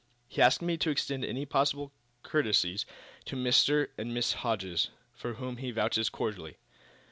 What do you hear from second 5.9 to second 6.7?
cordially."